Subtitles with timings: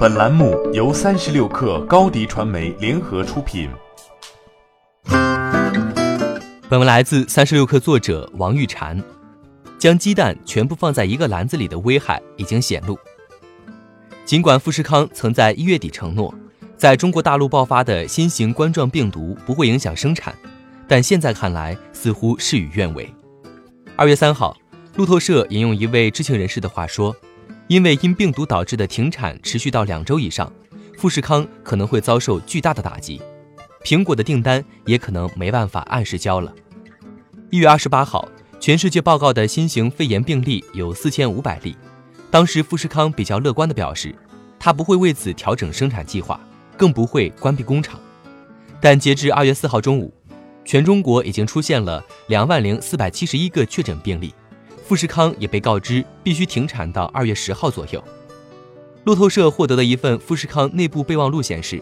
[0.00, 3.68] 本栏目由三十六氪高低传媒联合出品。
[6.70, 8.98] 本文来自三十六氪作者王玉婵。
[9.78, 12.98] 将鸡蛋全部放在一个篮子里的危害已经显露。
[14.24, 16.34] 尽管富士康曾在一月底承诺，
[16.78, 20.34] 在中国大陆爆发的新型冠状病毒不会影响生产，
[20.88, 23.06] 但现在看来似乎事与愿违。
[23.96, 24.56] 二月三号，
[24.96, 27.14] 路透社引用一位知情人士的话说。
[27.70, 30.52] 因为因病毒导致的停产持续到两周以上，
[30.98, 33.22] 富士康可能会遭受巨大的打击，
[33.84, 36.52] 苹果的订单也可能没办法按时交了。
[37.48, 41.76] 一月二十八号，全世界报告的新型肺炎病例有四千五百例，
[42.28, 44.12] 当时富士康比较乐观的表示，
[44.58, 46.40] 他不会为此调整生产计划，
[46.76, 48.00] 更不会关闭工厂。
[48.80, 50.12] 但截至二月四号中午，
[50.64, 54.34] 全中国已经出现了两万零四百七十一个确诊病例。
[54.90, 58.02] 富士康也被告知必须停产到二月十号左右。
[59.04, 61.80] 路透社获得的一份富士康内部备忘录显示，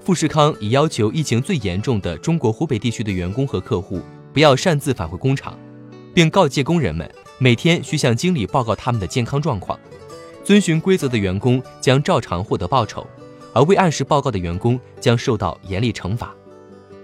[0.00, 5.56] 富士康已要求疫情最严重的中国湖北地区的员工和客户不要擅自返回工厂，
[6.12, 9.78] 并告诫工人们每天需向经理报告他们的健康状况。
[10.42, 13.06] 遵循规则的员工将照常获得报酬，
[13.54, 16.34] 而未按时报告的员工将受到严厉惩罚。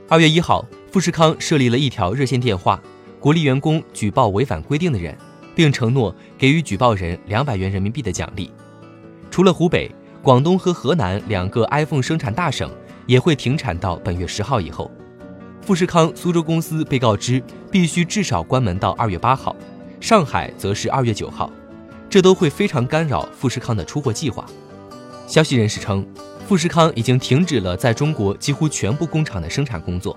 [0.08, 2.82] 二月一号，富士康设立了一条热线电话，
[3.20, 5.16] 鼓励员工举报违反规定的人。
[5.54, 8.50] 并承诺给予举报人两百元人民币的奖励。
[9.30, 9.90] 除了湖北、
[10.22, 12.70] 广东和河南两个 iPhone 生产大省
[13.06, 14.90] 也会停产到本月十号以后。
[15.60, 19.56] 富士康苏州公司被告知必须至少关门到二月八号，
[19.98, 21.50] 上海则是二月九号，
[22.10, 24.44] 这都会非常干扰富士康的出货计划。
[25.26, 26.06] 消息人士称，
[26.46, 30.14] 富士康已经停止了在中国几乎全部工厂的生产工作。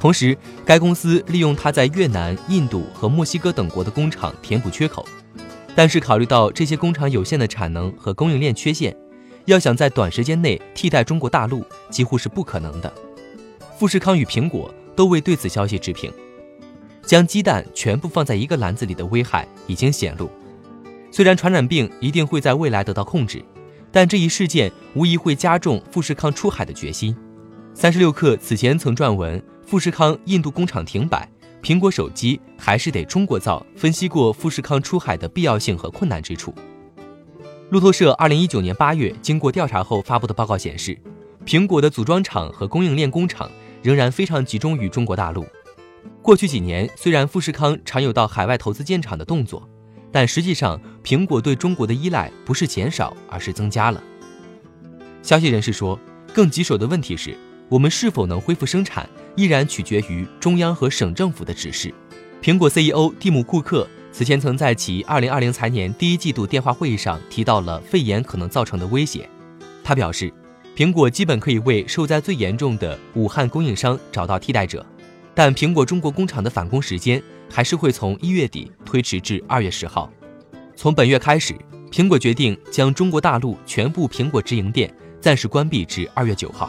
[0.00, 5.04] 同时，该公司利用它在越南、印度和墨西哥等国的工厂填补缺口，
[5.74, 8.96] 但是考虑到这些工厂有限的产能和供应链缺陷，
[9.44, 12.90] 要想在短时间内替代中国大陆几乎是不可能的。
[13.78, 16.10] 富士康与苹果都未对此消息置评。
[17.04, 20.30] 将鸡蛋全部放在一个篮子里的危害已经显露。
[21.10, 23.44] 虽然传染病一定会在未来得到控制，
[23.92, 27.14] 但这一事件无疑会加重富士康出海的决心。
[27.74, 29.42] 三十六氪此前曾撰文。
[29.70, 31.28] 富士康印度工厂停摆，
[31.62, 33.64] 苹果手机还是得中国造。
[33.76, 36.52] 分析过富士康出海的必要性和困难之处。
[37.68, 40.98] 路透社二零一九年八月经过调查后发布的报告显示，
[41.46, 43.48] 苹果的组装厂和供应链工厂
[43.80, 45.46] 仍然非常集中于中国大陆。
[46.20, 49.68] 过去几年，虽然富士康常有到海外投资建厂的动作，
[50.10, 54.02] 但实际上苹果对中国的依赖不是减少，而是增加了。
[55.22, 55.96] 消息人士说，
[56.34, 57.38] 更棘手的问题是。
[57.70, 61.94] 我们是否能恢复生产，依然取决于中央和省政府的指示。
[62.42, 69.28] 苹果 CEO 蒂姆·库克此前曾在其2020财年第一季度电话会议上提到了肺炎可能造成的威胁。
[69.84, 70.32] 他表示，
[70.74, 74.84] 苹果基本可以为受灾最严重的武汉供应商找到替代者，
[75.32, 80.10] 但苹果中国工厂的返工时间还是会从一月底推迟至二月十号。
[80.74, 81.54] 从本月开始，
[81.92, 86.68] 苹果决定将中国大陆全部苹果直营店暂时关闭至二月九号。